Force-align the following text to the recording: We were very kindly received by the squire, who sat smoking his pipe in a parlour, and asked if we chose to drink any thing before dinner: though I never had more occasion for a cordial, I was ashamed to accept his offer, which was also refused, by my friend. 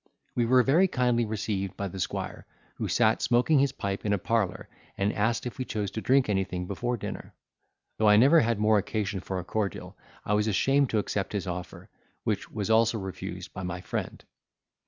We 0.33 0.47
were 0.47 0.63
very 0.63 0.87
kindly 0.87 1.25
received 1.25 1.77
by 1.77 1.87
the 1.87 1.99
squire, 1.99 2.47
who 2.77 2.87
sat 2.87 3.21
smoking 3.21 3.59
his 3.59 3.71
pipe 3.71 4.03
in 4.03 4.13
a 4.13 4.17
parlour, 4.17 4.67
and 4.97 5.13
asked 5.13 5.45
if 5.45 5.59
we 5.59 5.63
chose 5.65 5.91
to 5.91 6.01
drink 6.01 6.27
any 6.27 6.43
thing 6.43 6.65
before 6.65 6.97
dinner: 6.97 7.35
though 7.99 8.09
I 8.09 8.17
never 8.17 8.39
had 8.39 8.57
more 8.57 8.79
occasion 8.79 9.19
for 9.19 9.37
a 9.37 9.43
cordial, 9.43 9.95
I 10.25 10.33
was 10.33 10.47
ashamed 10.47 10.89
to 10.89 10.97
accept 10.97 11.33
his 11.33 11.45
offer, 11.45 11.87
which 12.23 12.49
was 12.49 12.71
also 12.71 12.97
refused, 12.97 13.53
by 13.53 13.61
my 13.61 13.79
friend. 13.79 14.25